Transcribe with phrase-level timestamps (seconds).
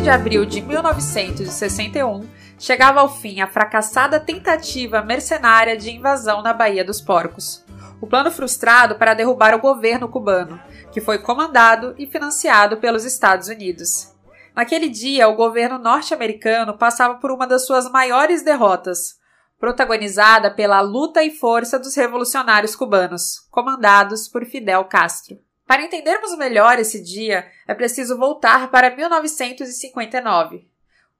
[0.00, 2.26] 7 de abril de 1961,
[2.58, 7.62] chegava ao fim a fracassada tentativa mercenária de invasão na Baía dos Porcos.
[8.00, 10.58] O plano frustrado para derrubar o governo cubano,
[10.90, 14.14] que foi comandado e financiado pelos Estados Unidos.
[14.56, 19.16] Naquele dia, o governo norte-americano passava por uma das suas maiores derrotas,
[19.58, 25.36] protagonizada pela luta e força dos revolucionários cubanos, comandados por Fidel Castro.
[25.70, 30.68] Para entendermos melhor esse dia, é preciso voltar para 1959.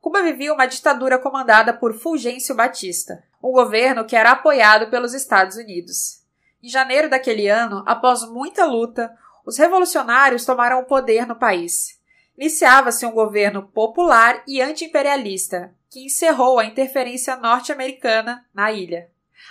[0.00, 5.56] Cuba vivia uma ditadura comandada por Fulgêncio Batista, um governo que era apoiado pelos Estados
[5.56, 6.24] Unidos.
[6.60, 12.00] Em janeiro daquele ano, após muita luta, os revolucionários tomaram o poder no país.
[12.36, 19.08] Iniciava-se um governo popular e anti-imperialista, que encerrou a interferência norte-americana na ilha.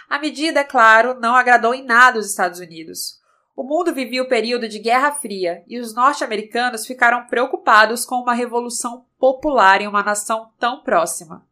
[0.10, 3.19] A medida, é claro, não agradou em nada os Estados Unidos.
[3.60, 8.34] O mundo vivia o período de Guerra Fria e os norte-americanos ficaram preocupados com uma
[8.34, 11.46] revolução popular em uma nação tão próxima.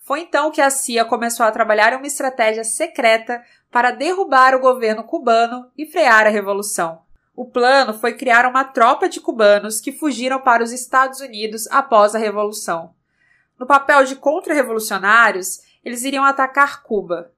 [0.00, 3.40] Foi então que a CIA começou a trabalhar uma estratégia secreta
[3.70, 7.02] para derrubar o governo cubano e frear a revolução.
[7.32, 12.16] O plano foi criar uma tropa de cubanos que fugiram para os Estados Unidos após
[12.16, 12.92] a Revolução.
[13.56, 17.30] No papel de contra-revolucionários, eles iriam atacar Cuba.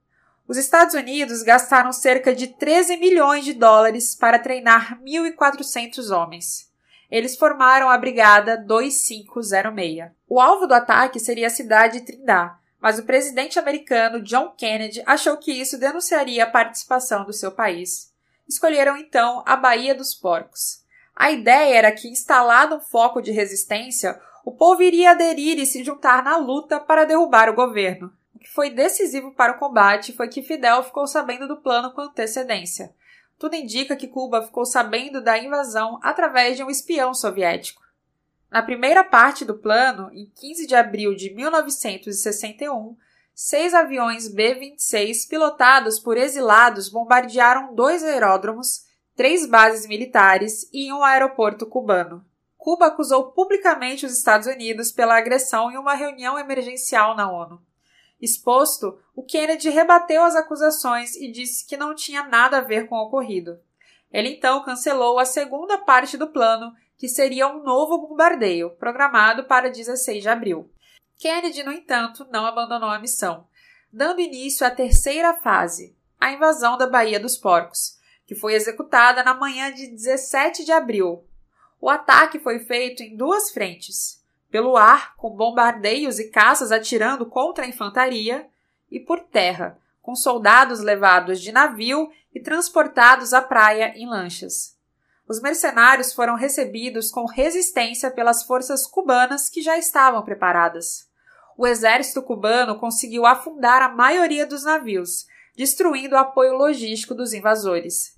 [0.47, 6.71] Os Estados Unidos gastaram cerca de 13 milhões de dólares para treinar 1.400 homens.
[7.11, 10.11] Eles formaram a Brigada 2506.
[10.29, 15.03] O alvo do ataque seria a cidade de Trindade, mas o presidente americano John Kennedy
[15.07, 18.13] achou que isso denunciaria a participação do seu país
[18.49, 20.83] escolheram então a Baía dos Porcos.
[21.15, 25.83] A ideia era que, instalado um foco de resistência, o povo iria aderir e se
[25.83, 28.13] juntar na luta para derrubar o governo.
[28.45, 32.95] Que foi decisivo para o combate foi que Fidel ficou sabendo do plano com antecedência.
[33.39, 37.83] Tudo indica que Cuba ficou sabendo da invasão através de um espião soviético.
[38.51, 42.95] Na primeira parte do plano, em 15 de abril de 1961,
[43.35, 48.85] seis aviões B-26 pilotados por exilados bombardearam dois aeródromos,
[49.17, 52.23] três bases militares e um aeroporto cubano.
[52.59, 57.59] Cuba acusou publicamente os Estados Unidos pela agressão em uma reunião emergencial na ONU.
[58.25, 62.97] Exposto, o Kennedy rebateu as acusações e disse que não tinha nada a ver com
[62.97, 63.61] o ocorrido.
[64.11, 69.71] Ele então cancelou a segunda parte do plano, que seria um novo bombardeio, programado para
[69.71, 70.71] 16 de abril.
[71.19, 73.47] Kennedy, no entanto, não abandonou a missão,
[73.93, 79.35] dando início à terceira fase, a invasão da Baía dos Porcos, que foi executada na
[79.35, 81.25] manhã de 17 de abril.
[81.81, 84.24] O ataque foi feito em duas frentes:
[84.55, 88.47] pelo ar, com bombardeios e caças atirando contra a infantaria,
[88.89, 94.75] e por terra, com soldados levados de navio e transportados à praia em lanchas
[95.27, 101.09] os mercenários foram recebidos com resistência pelas forças cubanas que já estavam preparadas.
[101.57, 105.27] O exército cubano conseguiu afundar a maioria dos navios,
[105.57, 108.15] destruindo o apoio logístico dos invasores.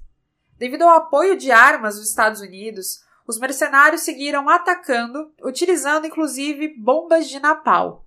[0.59, 7.29] Devido ao apoio de armas dos Estados Unidos, os mercenários seguiram atacando, utilizando inclusive bombas
[7.29, 7.99] de napalm.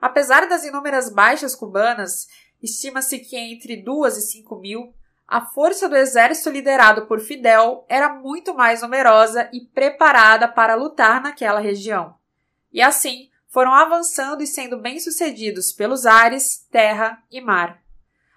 [0.00, 2.26] Apesar das inúmeras baixas cubanas,
[2.62, 4.94] estima-se que entre 2 e 5 mil,
[5.28, 11.22] a força do exército liderado por Fidel era muito mais numerosa e preparada para lutar
[11.22, 12.14] naquela região.
[12.72, 17.82] E assim, foram avançando e sendo bem-sucedidos pelos ares, terra e mar.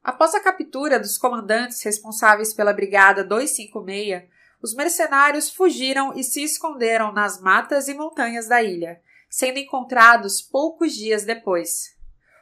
[0.04, 4.35] Após a captura dos comandantes responsáveis pela Brigada 256,
[4.66, 9.00] os mercenários fugiram e se esconderam nas matas e montanhas da ilha,
[9.30, 11.96] sendo encontrados poucos dias depois.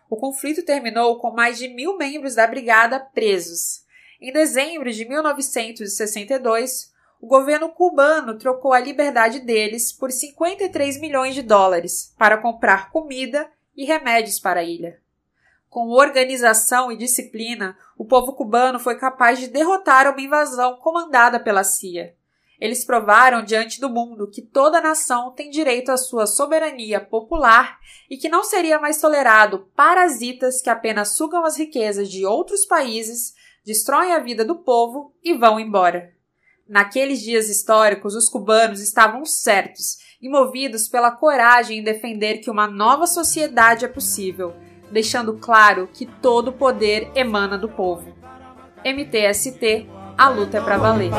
[0.09, 3.83] O conflito terminou com mais de mil membros da brigada presos,
[4.21, 11.41] em dezembro de 1962, o governo cubano trocou a liberdade deles por 53 milhões de
[11.41, 15.02] dólares para comprar comida e remédios para a ilha.
[15.73, 21.63] Com organização e disciplina, o povo cubano foi capaz de derrotar uma invasão comandada pela
[21.63, 22.13] CIA.
[22.59, 28.17] Eles provaram diante do mundo que toda nação tem direito à sua soberania popular e
[28.17, 33.33] que não seria mais tolerado parasitas que apenas sugam as riquezas de outros países
[33.65, 36.13] destroem a vida do povo e vão embora.
[36.69, 42.67] Naqueles dias históricos, os cubanos estavam certos e movidos pela coragem em defender que uma
[42.67, 44.53] nova sociedade é possível,
[44.93, 48.13] deixando claro que todo poder emana do povo.
[48.85, 51.09] MTST, a luta é para valer.